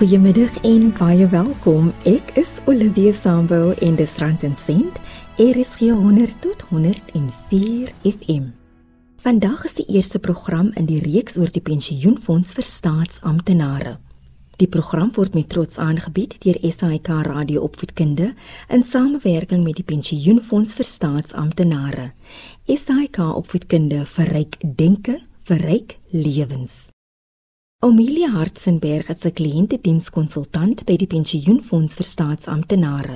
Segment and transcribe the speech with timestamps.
[0.00, 1.90] Goeiemiddag en baie welkom.
[2.08, 4.96] Ek is Olivia Sambu en dis Rand en Sent.
[5.36, 8.46] Is 100 tot 104 FM.
[9.20, 13.98] Vandag is die eerste program in die reeks oor die pensioenfonds vir staatsamptenare.
[14.56, 18.30] Die program word met trots aangebied deur SAK Radio Opvoedkunde
[18.72, 22.14] in samewerking met die Pensioenfonds vir Staatsamptenare.
[22.64, 26.88] SAK Opvoedkunde verryk denke, verryk lewens.
[27.82, 33.14] Amelia Hartzenberg is 'n kliëntedienskonsultant by die Pensioenfonds vir Staatsamptenare.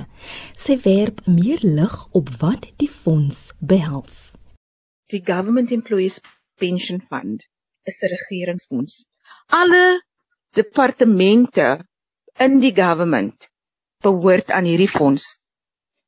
[0.63, 4.33] Sy werp meer lig op wat die fonds behels.
[5.13, 6.17] Die Government Employees
[6.57, 7.45] Pension Fund
[7.91, 9.05] is 'n regeringsfonds.
[9.61, 10.01] Alle
[10.57, 11.85] departemente
[12.39, 13.49] in die government
[14.01, 15.27] behoort aan hierdie fonds.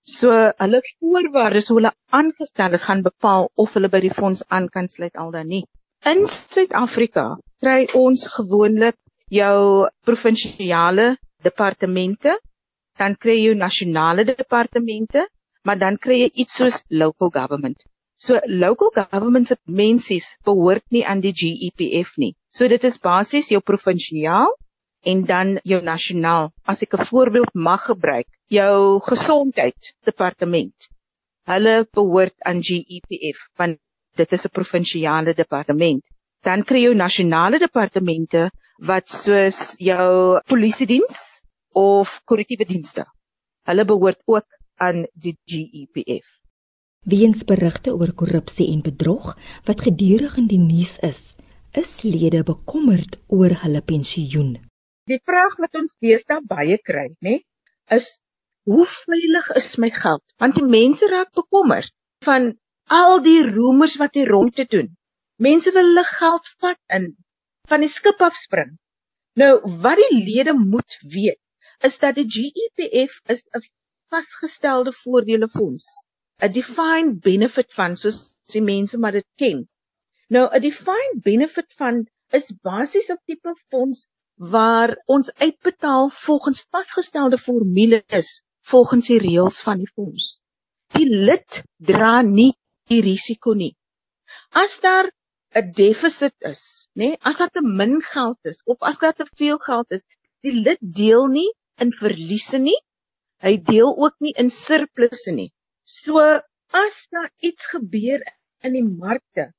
[0.02, 4.68] So hulle voorwaardes hoe hulle aangestel is gaan bepaal of hulle by die fonds aan
[4.68, 5.68] kan sluit al dan nie.
[6.02, 8.98] In Suid-Afrika kry ons gewoonlik
[9.34, 12.38] jou provinsiale departemente,
[12.98, 15.26] dan kry jy nasionale departemente,
[15.66, 17.84] maar dan kry jy iets soos local government.
[18.18, 22.34] So local government se mensies behoort nie aan die GEPF nie.
[22.50, 24.54] So dit is basies jou provinsiaal
[25.06, 26.52] en dan jou nasionaal.
[26.66, 30.74] As ek 'n voorbeeld mag gebruik, jou gesondheid departement.
[31.46, 33.78] Hulle behoort aan GEPF want
[34.16, 36.04] dit is 'n provinsiale departement
[36.48, 38.48] dan kry jy nasionale departemente
[38.88, 41.42] wat soos jou polisie diens
[41.76, 43.04] of korrektiewe dienste.
[43.68, 44.48] Hulle behoort ook
[44.80, 46.28] aan die GEPF.
[47.08, 49.34] Weens berigte oor korrupsie en bedrog
[49.68, 51.36] wat gedurig in die nuus is,
[51.76, 54.56] is lede bekommerd oor hulle pensioen.
[55.08, 57.42] Die vraag wat ons deesdae baie kry, nê,
[57.92, 58.18] is
[58.68, 60.24] hoe veilig is my geld?
[60.40, 61.94] Want die mense raak bekommerd
[62.28, 62.54] van
[62.92, 64.92] al die roemers wat hier rond te doen.
[65.46, 67.04] Mense wil hulle geld vat in
[67.70, 68.72] van die skip afspring.
[69.38, 69.52] Nou
[69.84, 71.42] wat die lede moet weet
[71.86, 73.62] is dat die GEPF is 'n
[74.10, 75.86] vasgestelde voordele fonds,
[76.42, 78.20] 'n defined benefit fund soos
[78.54, 79.68] die mense maar dit ken.
[80.30, 82.10] Nou 'n defined benefit fund
[82.40, 84.08] is basies 'n tipe fonds
[84.56, 88.42] waar ons uitbetaal volgens vasgestelde formules
[88.72, 90.42] volgens die reëls van die fonds.
[90.98, 92.54] Die lid dra nie
[92.90, 93.76] die risiko nie.
[94.50, 95.12] As daar
[95.58, 96.62] 'n defisit is,
[96.94, 97.10] nê?
[97.10, 97.18] Nee?
[97.30, 100.04] As daar te min geld is of as daar te veel geld is,
[100.46, 101.50] die lid deel nie
[101.82, 102.78] in verliese nie.
[103.46, 105.52] Hy deel ook nie in surplusse nie.
[105.86, 106.22] So
[106.84, 108.22] as daar iets gebeur
[108.66, 109.52] in die markte,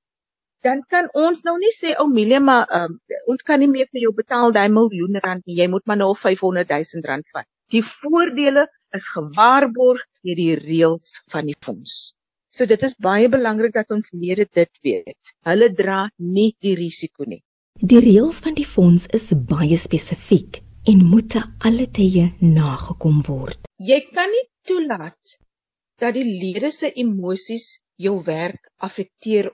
[0.66, 2.98] dan kan ons nou nie sê ou oh, Milie maar um,
[3.31, 5.58] ons kan nie meer vir jou betaal daai miljoen rand nie.
[5.60, 7.47] Jy moet maar nou 500 000 rand vat.
[7.75, 8.66] Die voordele
[8.97, 11.98] is gewaarborg deur die reëls van die fonds.
[12.58, 15.30] So dit is baie belangrik dat ons lede dit weet.
[15.46, 15.98] Hulle dra
[16.36, 17.38] nie die risiko nie.
[17.78, 20.58] Die reëls van die fonds is baie spesifiek
[20.91, 21.36] en moet
[21.69, 23.69] alle tye nagekom word.
[23.78, 25.36] Jy kan nie toelaat
[26.02, 27.69] dat die lede se emosies
[28.06, 29.52] jou werk affekteer.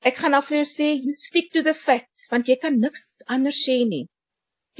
[0.00, 0.88] Ek gaan af vir jou sê,
[1.20, 4.06] stick to the facts want jy kan niks anders sê nie.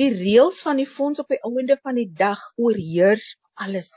[0.00, 3.28] Die reëls van die fonds op die einde van die dag oorheers
[3.60, 3.92] alles.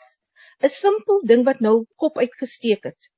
[0.60, 3.12] 'n Simpel ding wat nou kop uitgesteek het.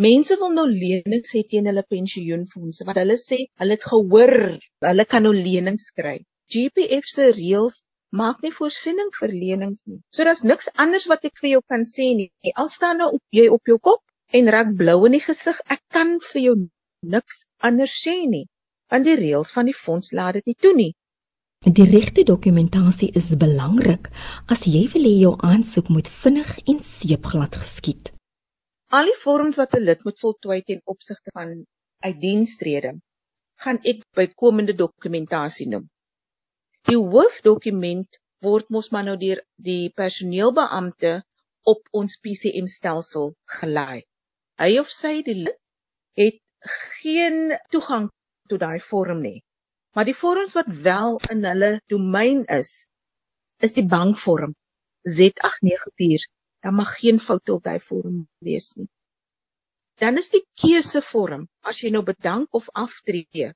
[0.00, 4.30] Mense wil nou lenings hê teen hulle pensioenfondse wat hulle sê hulle het gehoor
[4.86, 6.14] hulle kan nou lenings kry.
[6.52, 7.74] GPF se reëls
[8.20, 9.98] maak nie voorsiening vir lenings nie.
[10.14, 12.30] So daar's niks anders wat ek vir jou kan sê nie.
[12.62, 14.00] Al staan nou op jy op jou kop
[14.38, 16.54] en raak blou in die gesig, ek kan vir jou
[17.16, 18.46] niks anders sê nie.
[18.88, 20.94] Want die reëls van die fonds laat dit nie toe nie.
[21.66, 24.08] Die regte dokumentasie is belangrik
[24.48, 28.14] as jy wil hê jou aansoek moet vinnig en seepglad geskied.
[28.98, 31.50] Al die vorms wat 'n lid moet voltooi ten opsigte van
[32.06, 32.90] uitdienstrede,
[33.62, 35.84] gaan ek bykomende dokumentasie noem.
[36.90, 41.12] Die hoofdokument word mos maar nou deur die personeelbeampte
[41.72, 43.30] op ons PCM stelsel
[43.60, 44.02] gelaai.
[44.58, 45.60] Hy of sy die lid
[46.22, 46.42] het
[46.98, 48.10] geen toegang
[48.50, 49.38] tot daai vorm nie.
[49.94, 52.74] Maar die vorms wat wel in hulle domein is,
[53.62, 54.58] is die bankvorm
[55.06, 56.26] Z894
[56.62, 58.88] dan mag geen foute op daai vorm wees nie.
[60.00, 63.52] Dan is die keusevorm as jy nou bedank of aftree.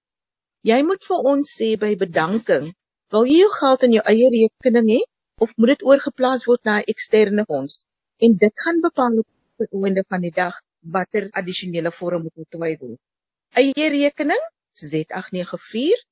[0.65, 2.71] Jy moet vir ons sê by bedanking,
[3.13, 5.01] wil jy jou geld in jou eie rekening hê
[5.45, 7.85] of moet dit oorgeplaas word na 'n eksterne fonds?
[8.25, 9.29] En dit gaan bepaal op
[9.59, 10.61] die einde van die dag
[10.97, 13.01] watter addisionele vorm moet ontwy word.
[13.61, 14.45] Eie rekening
[14.81, 16.05] Z894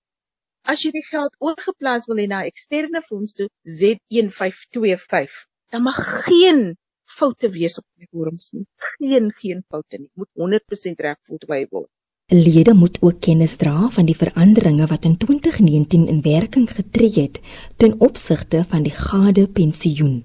[0.63, 3.49] As jy die geld oorgeplaas wil hê na eksterne fonds toe
[3.79, 5.33] Z1525,
[5.75, 6.77] dan mag geen
[7.19, 8.67] foute wees op die forums nie.
[8.99, 10.11] Geen geen foute nie.
[10.15, 11.91] Moet 100% reg voltooi word.
[12.33, 17.41] Lede moet ook kennis dra van die veranderinge wat in 2019 in werking getree het
[17.77, 20.23] ten opsigte van die gade pensioen.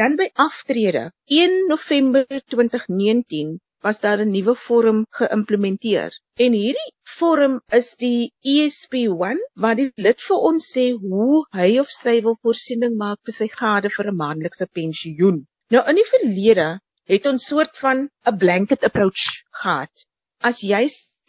[0.00, 6.10] Dan by aftrede 1 November 2019 was daar 'n nuwe vorm geïmplementeer.
[6.44, 11.90] En hierdie vorm is die ESP1 wat die lid vir ons sê hoe hy of
[11.90, 15.38] sy wil voorsiening maak vir sy gade vir 'n maandelikse pensioen.
[15.70, 16.68] Nou in die verlede
[17.10, 19.26] het ons soort van 'n blanket approach
[19.62, 19.92] gehad.
[20.48, 20.80] As jy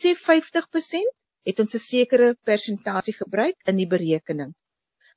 [0.02, 1.12] sê 50%,
[1.46, 4.56] het ons 'n sekere persentasie gebruik in die berekening.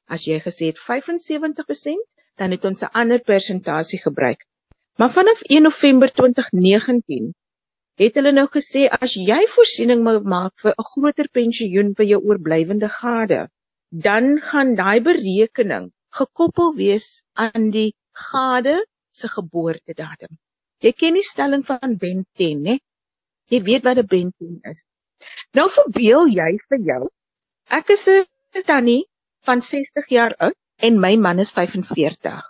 [0.07, 2.05] As jy gesê het 75%,
[2.37, 4.45] dan het ons 'n ander persentasie gebruik.
[4.99, 7.35] Maar vanaf 1 November 2019
[7.95, 10.03] het hulle nou gesê as jy voorsiening
[10.35, 13.49] maak vir 'n groter pensioen vir jou oorblywende gade,
[13.91, 18.85] dan gaan daai berekening gekoppel wees aan die gade
[19.21, 20.35] se geboortedatum.
[20.85, 22.79] Jy ken die stelling van Ben 10, né?
[23.53, 24.81] Jy weet wat 'n benteen is.
[25.57, 27.03] Nou verbeel jy vir jou.
[27.79, 29.05] Ek is 'n tannie
[29.47, 30.59] van 60 jaar oud
[30.89, 32.43] en my man is 45.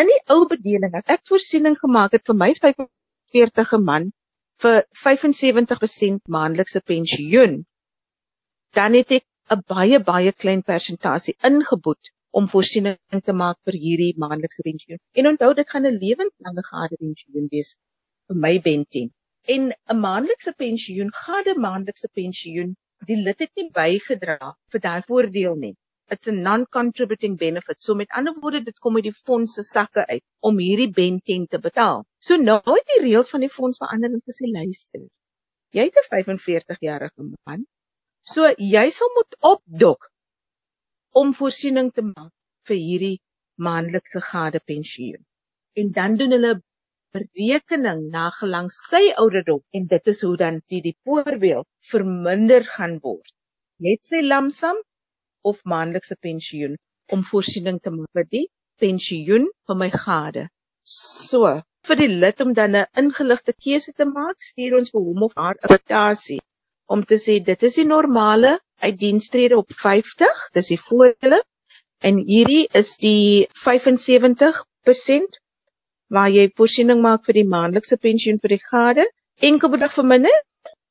[0.00, 4.12] In die ou bedeling het ek voorsiening gemaak het vir my 45e man
[4.62, 7.64] vir 75% maandelikse pensioen.
[8.74, 14.12] Dan het ek 'n baie baie klein persentasie ingeboet om voorsiening te maak vir hierdie
[14.22, 15.00] maandelikse pensioen.
[15.18, 17.76] En onthou dit gaan 'n lewenslange gade pensioen wees
[18.28, 19.10] vir my benteen.
[19.54, 25.56] En 'n maandelikse pensioen, gade maandelikse pensioen, die lid het nie bygedra vir daai voordeel
[25.56, 25.74] nie.
[26.10, 27.82] It's a non-contributing benefit.
[27.82, 31.46] So met ander woorde, dit kom uit die fonds se sakke uit om hierdie benten
[31.46, 32.04] te betaal.
[32.18, 35.06] So nou het die reëls van die fonds verander en gesê luister.
[35.70, 37.66] Jy het 'n 45-jarige man.
[38.22, 40.09] So jy sal moet opdok
[41.12, 42.32] om voorsiening te maak
[42.68, 43.16] vir hierdie
[43.66, 45.22] maandelikse gade pensioen.
[45.76, 46.52] En dan doen hulle
[47.14, 53.32] berekening na gelang sy ouderdom en dit is hoe dan die voorbeeld verminder gaan word.
[53.78, 54.78] Net sy lamsam
[55.42, 56.76] of maandelikse pensioen
[57.10, 58.46] om voorsiening te maak vir die
[58.78, 60.46] pensioen vir my gade.
[60.84, 65.22] So, vir die lid om dan 'n ingeligte keuse te maak, stuur ons vir hom
[65.22, 66.40] of haar 'n kwotasie
[66.86, 71.42] om te sê dit is die normale uitdienstrede op 50, dis die voordele
[72.00, 75.40] en hierdie is die 75%
[76.10, 79.04] waar jy voorsiening maak vir die maandelikse pensioen vir die gade,
[79.38, 80.36] enkel bedrag verminder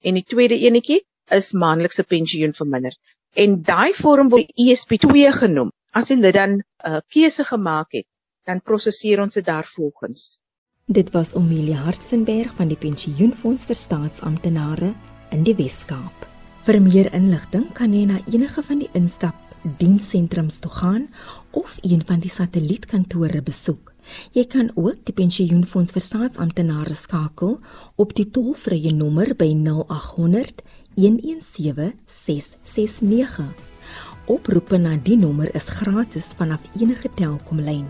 [0.05, 1.01] en die tweede enetjie
[1.35, 2.95] is maandelikse pensioen verminder.
[3.35, 5.73] En daai vorm word ESP2 genoem.
[5.93, 8.07] As jy dit dan 'n uh, keuse gemaak het,
[8.45, 10.39] dan prosesseer ons dit daarvolgens.
[10.85, 14.93] Dit was Omelia Hartzenberg van die Pensioenfonds vir Staatsamptenare
[15.31, 16.38] in die Wes-Kaap.
[16.67, 19.35] Vir meer inligting kan jy na enige van die instap
[19.79, 21.09] dienssentrums toe gaan
[21.51, 23.93] of een van die satellietkantore besoek.
[24.33, 27.59] Jy kan ook die pensioenfonds vir staatsamptenare skakel
[27.95, 30.61] op die tollvrye nommer by 0800
[30.99, 33.45] 117 669.
[34.29, 37.87] Oproepe na die nommer is gratis vanaf enige Telkomlyn.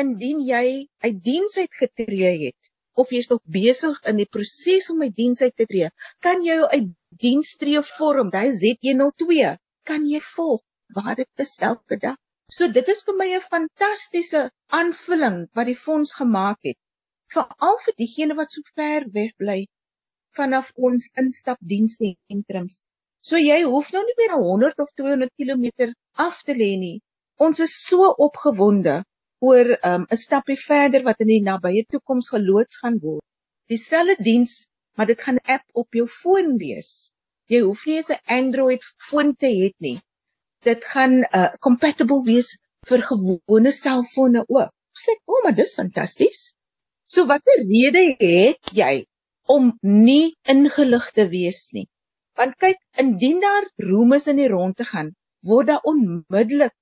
[0.00, 5.02] indien jy uit diens uitgetree het of jy is nog besig in die proses om
[5.02, 5.88] uit diens uit te tree,
[6.24, 6.90] kan jy uit
[7.24, 9.54] diens tree vorm, daai Z102,
[9.88, 10.60] kan jy volg
[10.96, 12.18] waar dit is elke dag.
[12.52, 14.42] So dit is vir my 'n fantastiese
[14.80, 16.78] aanvulling wat die fonds gemaak het.
[17.32, 19.60] Veral vir diegene wat so ver weg bly
[20.36, 22.86] vanaf ons instapdienssentrums.
[23.28, 25.92] So jy hoef nou nie meer 100 of 200 km
[26.24, 26.96] af te lê nie.
[27.46, 28.94] Ons is so opgewonde
[29.48, 33.22] oor 'n um, stapie verder wat in die nabye toekoms geloods gaan word.
[33.70, 34.54] Dieselfde diens,
[34.96, 36.90] maar dit gaan 'n app op jou foon wees.
[37.46, 39.98] Jy hoef nie eens 'n Android foon te hê nie.
[40.66, 42.50] Dit gaan uh, compatible wees
[42.90, 44.74] vir gewone selfone ook.
[45.04, 46.54] Sê, "O, oh, maar dis fantasties."
[47.06, 49.06] So watter rede het jy
[49.46, 51.86] om nie ingelig te wees nie?
[52.38, 55.12] Want kyk, indien daar roemes in die rond te gaan,
[55.44, 56.72] word daar onmiddellik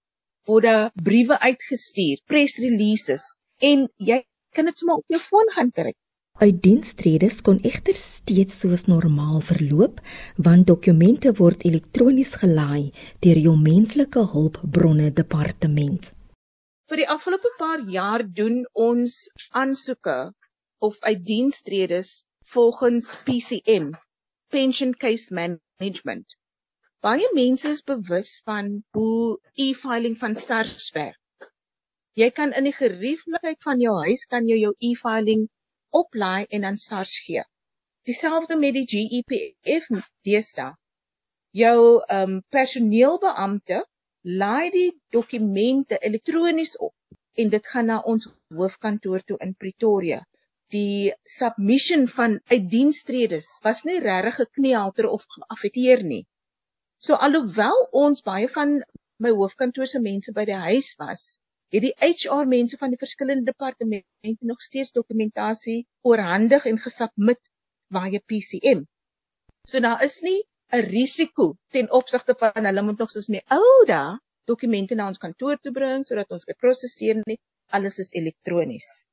[0.49, 3.25] word daar briewe uitgestuur, press releases
[3.71, 4.23] en jy
[4.57, 5.93] kan dit sommer op jou foon gaan kry.
[6.41, 9.99] Uitdienstredes kon egter steeds soos normaal verloop,
[10.47, 12.93] want dokumente word elektronies gelaai
[13.27, 16.15] deur jou menslike hulpbronne departement.
[16.89, 19.19] Vir die afgelope paar jaar doen ons
[19.53, 20.33] aansoeke
[20.81, 22.23] of uitdienstredes
[22.55, 23.93] volgens PCM,
[24.51, 26.27] Pension Case Management.
[27.07, 31.47] Baie mense is bewus van hoe e-filing van SARS werk.
[32.19, 35.47] Jy kan in die gerieflikheid van jou huis kan jy jou e-filing
[36.01, 37.45] oplaai en aan SARS gee.
[38.11, 39.87] Dieselfde met die GEPF
[40.27, 40.75] deesdae.
[41.63, 43.85] Jou ehm um, personeelbeampte
[44.43, 46.95] laai die dokumente elektronies op
[47.39, 48.27] en dit gaan na ons
[48.59, 50.25] hoofkantoor toe in Pretoria.
[50.71, 56.25] Die submission van uitdienstredes was nie regtig gekneelter of geaffekteer nie.
[57.03, 58.77] So alhoewel ons baie van
[59.19, 61.25] my hoofkantoor se mense by die huis was,
[61.75, 67.43] het die HR mense van die verskillende departemente nog steeds dokumentasie oorhandig en gesubmit
[67.91, 68.87] via PCM.
[69.67, 70.39] So daar is nie
[70.73, 75.07] 'n risiko ten opsigte van hulle moet nog soos in die ou dae dokumente na
[75.11, 77.39] ons kantoor toe bring sodat ons dit prosesseer nie.
[77.71, 79.10] Alles is elektronies.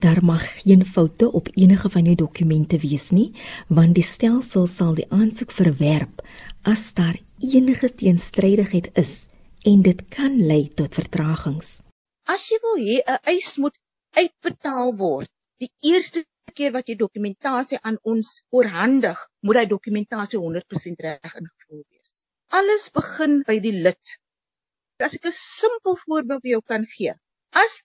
[0.00, 3.32] Daar mag geen foute op enige van jou dokumente wees nie,
[3.68, 6.22] want die stelsel sal die aansoek verwerp
[6.64, 9.26] as daar enige teenstrydigheid is
[9.68, 11.82] en dit kan lei tot vertragings.
[12.24, 13.76] As jy wil hê 'n eis moet
[14.16, 15.28] uitbetaal word,
[15.60, 21.84] die eerste keer wat jy dokumentasie aan ons oorhandig, moet daai dokumentasie 100% reg ingevul
[21.90, 22.24] wees.
[22.48, 24.16] Alles begin by die lid.
[24.98, 27.12] As ek 'n simpel voorbeeld vir jou kan gee.
[27.52, 27.82] As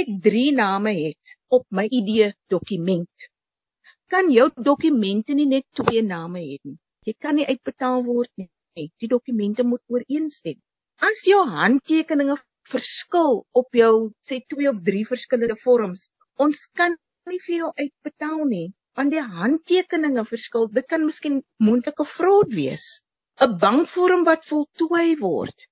[0.00, 3.28] ek 3 name het op my ID dokument,
[4.12, 6.78] kan jou dokumente nie net twee name hê nie.
[7.06, 8.48] Jy kan nie uitbetaal word nie.
[9.00, 10.58] Die dokumente moet ooreenstem.
[11.08, 12.36] As jou handtekeninge
[12.72, 13.94] verskil op jou
[14.28, 16.06] sê twee of drie verskillende vorms.
[16.44, 16.94] Ons kan
[17.30, 20.68] nie vir jou uitbetaal nie want die handtekeninge verskil.
[20.68, 22.84] Dit kan miskien moontlike fraud wees.
[23.40, 25.64] 'n Bankvorm wat voltooi word.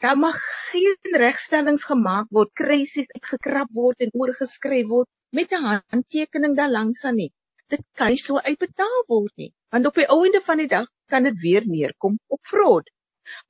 [0.00, 0.36] Daar mag
[0.70, 7.04] geen regstellings gemaak word, krisis uitgekrap word en oorgeskryf word met 'n handtekening daar langs
[7.04, 7.32] aan nie.
[7.68, 10.88] Dit kan nie so uitbetaal word nie, want op die ou einde van die dag
[11.12, 12.90] kan dit weer neerkom op fraud.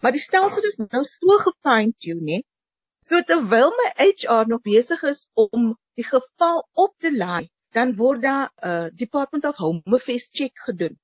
[0.00, 2.42] Maar die stelsel is nou so gefine tune, nee,
[3.09, 8.21] So terwyl my HR nog besig is om die geval op te laai, dan word
[8.25, 10.99] daar 'n uh, Department of Home Affairs check gedoen.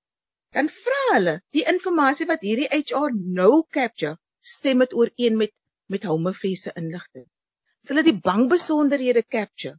[0.52, 4.18] Dan vra hulle die inligting wat hierdie HR nou capture,
[4.54, 5.52] stem dit ooreen met
[5.88, 7.26] met Home Affairs se inligting.
[7.82, 9.76] As hulle die bankbesonderhede capture,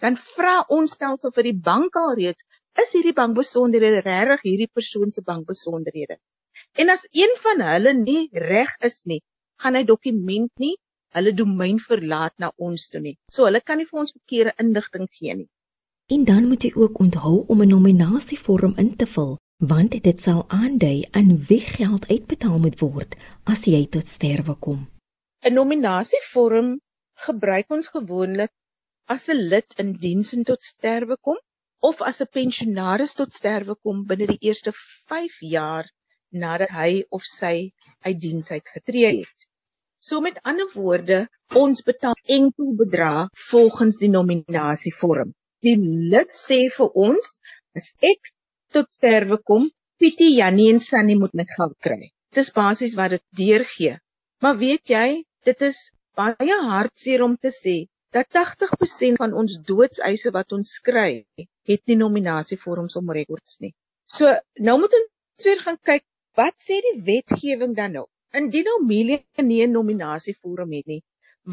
[0.00, 2.40] dan vra ons stelsel vir die bank alreeds,
[2.82, 6.16] is hierdie bankbesonderhede regtig hierdie persoon se bankbesonderhede?
[6.80, 9.20] En as een van hulle nie reg is nie,
[9.60, 10.74] gaan hy dokument nie
[11.16, 13.16] hulle domein verlaat na ons toe nie.
[13.32, 15.48] So hulle kan nie vir ons verkeerde inligting gee nie.
[16.12, 19.36] En dan moet jy ook onthou om 'n nominasievorm in te vul,
[19.70, 23.12] want dit sal aandui aan wie geld uitbetaal moet word
[23.52, 24.80] as jy tot sterwe kom.
[25.46, 26.72] 'n Nominasievorm
[27.26, 28.50] gebruik ons gewoonlik
[29.14, 31.38] as 'n lid in diens en tot sterwe kom
[31.90, 34.72] of as 'n pensionaris tot sterwe kom binne die eerste
[35.14, 35.86] 5 jaar
[36.44, 37.54] nadat hy of sy
[38.08, 39.48] uit diens uitgetree het.
[40.00, 45.34] So met ander woorde, ons betaal enkel bedrag volgens die nominasievorm.
[45.62, 45.78] Die
[46.14, 47.38] lid sê vir ons,
[47.78, 48.32] as ek
[48.74, 49.70] tot sterwe kom,
[50.02, 52.10] Pietie, Jannie en Sannie moet my geld kry.
[52.34, 53.98] Dis basies wat dit deurgee.
[54.42, 55.08] Maar weet jy,
[55.46, 55.78] dit is
[56.18, 57.76] baie hartseer om te sê
[58.12, 63.72] dat 80% van ons doodseise wat ons skryf, het nie nominasievorms om rekords nie.
[64.10, 66.04] So, nou moet ons weer gaan kyk,
[66.36, 68.04] wat sê die wetgewing dan nou?
[68.36, 71.02] Indien nou Amelia nie 'n nominasievorm het nie,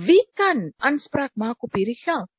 [0.07, 2.29] wie kan aanspraak maak op hierdie geld?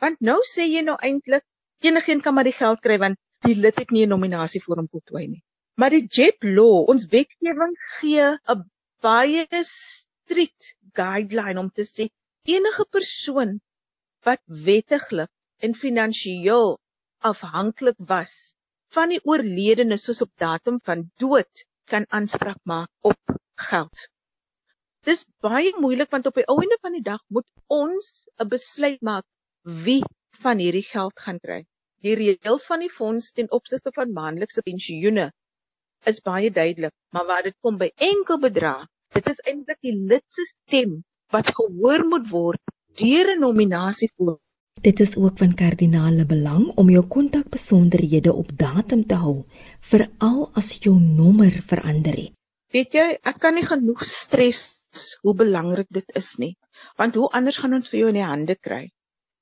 [0.00, 1.44] Want nou sê jy nou eintlik
[1.80, 5.42] enigiemand kan maar die geld kry want die lid het nie 'n nominasievorm voltooi nie.
[5.80, 8.64] Maar die JEP law, ons wetgewing gee 'n
[9.00, 12.08] baie strikt guideline om te sê
[12.44, 13.60] enige persoon
[14.24, 15.30] wat wettiglik
[15.64, 16.78] en finansiëel
[17.30, 18.54] afhanklik was
[18.94, 23.36] van die oorledene soos op datum van dood kan aanspraak maak op
[23.70, 24.08] geld.
[25.08, 29.24] Dis baie moeilik want op die einde van die dag moet ons 'n besluit maak
[29.84, 30.02] wie
[30.44, 31.64] van hierdie geld gaan kry.
[32.06, 35.26] Die reëls van die fonds ten opsigte van maandelikse pensioene
[36.08, 40.24] is baie duidelik, maar waar dit kom by enkel bedrag, dit is eintlik die lid
[40.32, 40.94] se stem
[41.34, 44.38] wat gehoor moet word deur 'n nominasie voor.
[44.80, 49.34] Dit is ook van kardinale belang om jou kontakbesonderhede op datum te hou,
[49.80, 52.32] veral as jou nommer verander het.
[52.72, 54.62] Weet jy, ek kan nie genoeg stres
[55.20, 56.56] hoe belangrik dit is nie,
[56.96, 58.88] want hoe anders gaan ons vir jou in die hande kry?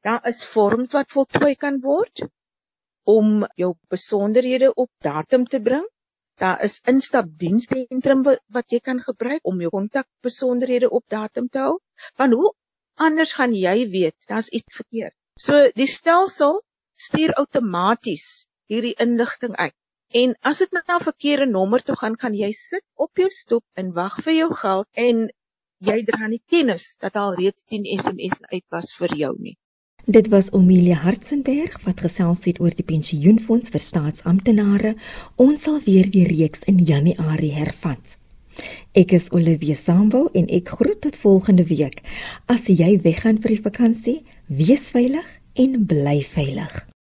[0.02, 2.26] Daar is vorms wat voltooi kan word
[3.08, 5.86] om jou besonderhede op datum te bring.
[6.38, 11.78] Daar is instapdienssentrum wat jy kan gebruik om jou kontakbesonderhede op datum te hou.
[12.20, 12.52] Want hoe
[12.94, 15.14] anders gaan jy weet daar's iets verkeerd.
[15.38, 16.60] So die stelsel
[16.98, 18.28] stuur outomaties
[18.68, 19.74] hierdie inligting uit.
[20.20, 23.30] En as dit nou na 'n verkeerde nommer toe gaan, kan jy sit op jou
[23.30, 25.28] stoep en wag vir jou geld en
[25.90, 29.56] jy dra nie kennis dat al reeds 10 SMS uit was vir jou nie.
[30.08, 34.94] Dit was Omelia Hartzenberg wat gesels het oor die pensioenfonds vir staatsamptenare.
[35.36, 38.16] Ons sal weer die reeks in Januarie hervat.
[38.96, 42.00] Ek is Olivia Sambo en ek groet tot volgende week.
[42.48, 45.28] As jy weggaan vir die vakansie, wees veilig
[45.60, 46.86] en bly veilig.